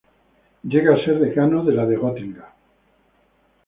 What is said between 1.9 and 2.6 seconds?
de Gotinga.